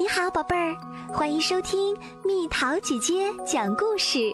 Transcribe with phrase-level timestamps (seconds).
[0.00, 0.76] 你好，宝贝儿，
[1.12, 4.32] 欢迎收听蜜桃姐姐讲故事。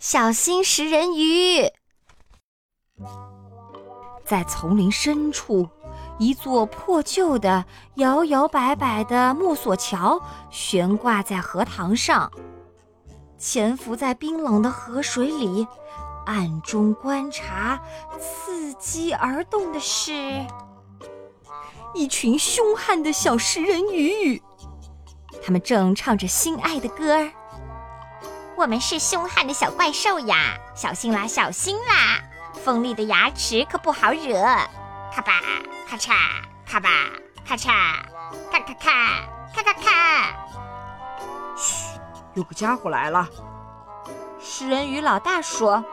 [0.00, 1.62] 小心食人鱼！
[4.24, 5.68] 在丛林深处，
[6.18, 10.20] 一座破旧的、摇摇摆摆的木索桥
[10.50, 12.28] 悬挂在荷塘上。
[13.38, 15.64] 潜伏在冰冷的河水里，
[16.26, 17.80] 暗中观察、
[18.18, 20.44] 伺机而动的是。
[21.94, 24.40] 一群凶悍的小食人鱼，
[25.44, 27.32] 他们正唱着心爱的歌儿。
[28.56, 32.20] 我们是凶悍的小怪兽呀，小心啦，小心啦！
[32.64, 34.34] 锋利的牙齿可不好惹。
[35.12, 35.40] 咔吧，
[35.88, 36.12] 咔嚓，
[36.64, 36.88] 咔吧，
[37.44, 37.72] 咔嚓，
[38.52, 40.36] 咔咔咔，咔咔咔。
[41.56, 41.98] 嘘，
[42.34, 43.28] 有个家伙来了。
[44.38, 45.84] 食人鱼老大说：“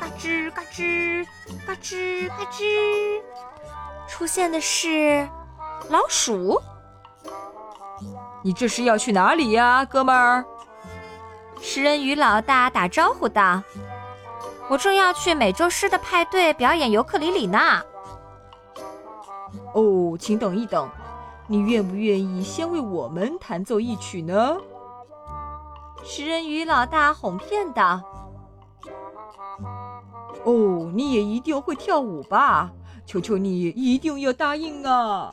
[0.00, 1.26] 嘎吱嘎吱，
[1.66, 3.20] 嘎吱嘎吱。”
[4.08, 5.28] 出现的是
[5.88, 6.60] 老鼠。
[8.42, 10.44] 你这是要去哪里呀，哥们儿？
[11.60, 13.62] 食人鱼老大打招呼道
[14.68, 17.58] ：“我正要去美洲狮的派对表演尤克里里呢。”
[19.74, 20.88] 哦，请等一等，
[21.48, 24.56] 你愿不愿意先为我们弹奏一曲呢？
[26.04, 28.00] 食人鱼老大哄骗道
[30.44, 32.70] ：“哦，你也一定会跳舞吧？”
[33.06, 35.32] 求求你一定要答应啊！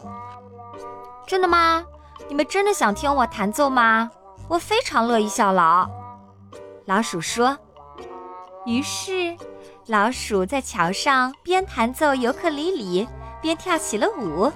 [1.26, 1.84] 真的吗？
[2.30, 4.12] 你们真的想听我弹奏吗？
[4.48, 5.90] 我非常乐意效劳。
[6.86, 7.58] 老鼠说。
[8.66, 9.36] 于是，
[9.88, 13.08] 老鼠在桥上边弹奏尤克里里，
[13.42, 14.52] 边跳起了舞。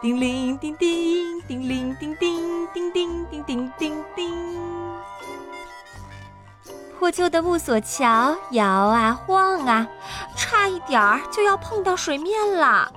[0.00, 4.62] 叮铃叮叮，叮铃叮叮，叮叮叮叮叮叮。
[6.98, 9.88] 破旧的木索桥摇啊晃啊，
[10.52, 12.92] 差一点儿就要碰到水面了。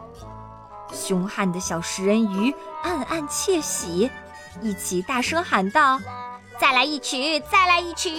[0.91, 2.53] 凶悍的小食人鱼
[2.83, 4.11] 暗暗窃喜，
[4.61, 5.97] 一起大声喊道
[6.59, 8.09] ：“再来一曲，再来一曲！”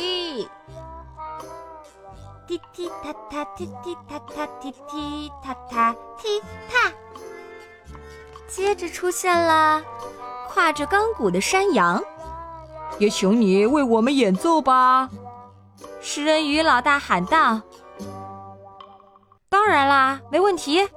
[2.48, 6.90] 踢踢踏踏，踢踢踏踏，踢踢踏踏，踢踏。
[8.48, 9.82] 接着出现了
[10.54, 12.02] 挎着钢鼓的山羊，
[12.98, 15.10] 也请你为我们演奏吧。
[16.00, 17.60] 食人鱼老大喊道
[19.48, 20.88] ：“当然啦，没问题。”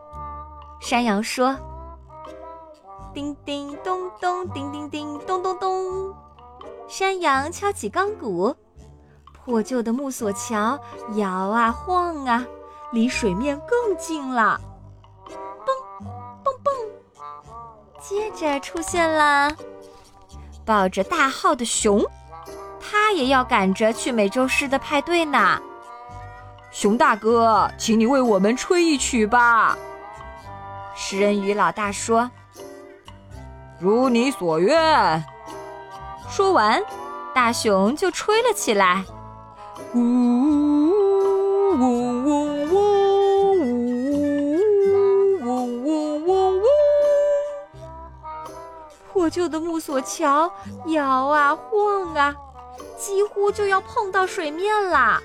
[0.81, 1.55] 山羊说
[3.13, 6.13] ：“叮叮咚咚，叮叮叮咚咚咚。”
[6.87, 8.55] 山羊敲起钢鼓，
[9.33, 10.79] 破旧的木索桥
[11.15, 12.45] 摇啊晃啊，
[12.91, 14.59] 离水面更近了。
[15.27, 15.75] 蹦
[16.43, 16.73] 蹦蹦！
[18.01, 19.51] 接着出现了
[20.65, 22.03] 抱着大号的熊。
[22.79, 25.61] 他也要赶着去美洲狮的派对呢，
[26.71, 29.77] 熊大哥，请你为我们吹一曲吧。
[30.95, 32.29] 食人鱼老大说
[33.79, 35.23] ：“如你所愿。”
[36.29, 36.81] 说完，
[37.33, 39.03] 大熊就吹了起来。
[39.93, 40.91] 呜呜
[41.71, 41.81] 呜
[42.25, 43.61] 呜呜
[45.41, 46.63] 呜呜呜！
[49.11, 50.51] 破旧的木索桥
[50.87, 52.35] 摇啊晃啊。
[52.97, 55.21] 几乎就要碰到水面了，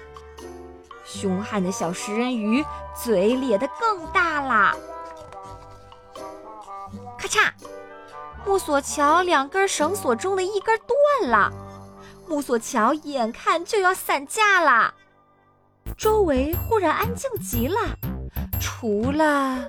[1.04, 4.74] 凶悍的小食人鱼嘴咧得更大啦！
[7.18, 7.50] 咔嚓，
[8.46, 11.52] 木索桥两根绳索中的一根断了，
[12.26, 14.94] 木索桥眼看就要散架了。
[15.96, 17.76] 周围忽然安静极了，
[18.60, 19.66] 除了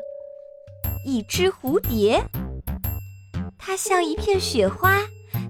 [1.05, 2.23] 一只蝴蝶，
[3.59, 5.01] 它像一片雪花。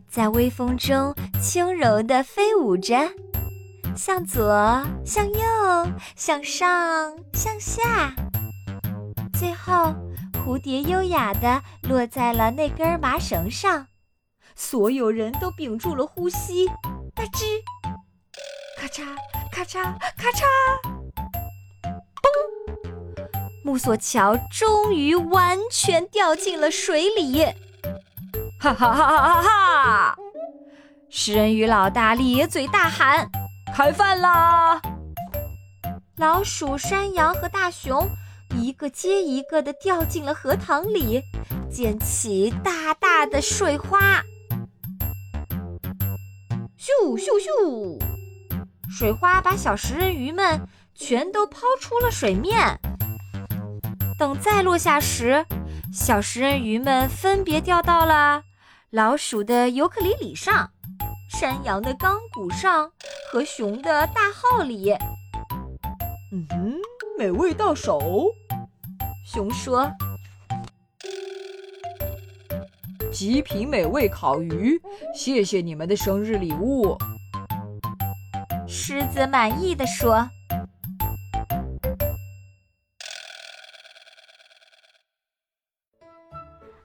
[0.10, 2.96] 在微风中轻柔地飞舞着，
[3.96, 5.40] 向左，向右，
[6.16, 8.14] 向上，向下。
[9.34, 9.96] 最后，
[10.34, 13.88] 蝴蝶优雅地落在了那根麻绳上，
[14.54, 16.68] 所有人都屏住了呼吸。
[16.68, 17.46] 吧吱，
[18.78, 19.16] 咔嚓，
[19.52, 19.82] 咔嚓，
[20.18, 20.44] 咔嚓，
[22.22, 22.28] 嘣！
[23.64, 27.46] 木索桥终于完全掉进了水里。
[28.60, 30.16] 哈哈哈哈哈哈！
[31.10, 33.30] 食人鱼老大咧嘴大喊
[33.76, 34.82] ：“开饭啦！”
[36.16, 38.08] 老鼠、山羊和大熊
[38.52, 41.22] 一个接一个的掉进了荷塘里，
[41.70, 44.24] 溅起大大的水花。
[46.80, 48.00] 咻咻咻！
[48.90, 50.62] 水花把小食人鱼们
[50.94, 52.80] 全都抛出了水面。
[54.18, 55.46] 等再落下时，
[55.92, 58.44] 小食人鱼们分别掉到了。
[58.92, 60.72] 老鼠的尤克里里上，
[61.28, 62.92] 山羊的钢鼓上，
[63.32, 64.96] 和熊的大号里。
[66.32, 66.78] 嗯哼，
[67.18, 68.32] 美味到手。
[69.26, 69.92] 熊说
[73.12, 74.80] ：“极品美味烤鱼，
[75.14, 76.98] 谢谢你们的生日礼物。
[78.68, 80.30] 狮子满意的说。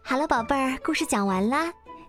[0.02, 1.72] 好了，宝贝儿，故事讲完啦。